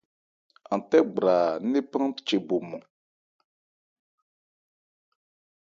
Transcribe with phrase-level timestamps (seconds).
[0.71, 2.83] An tɛ́ gbraa ńnephan che bo mɔn.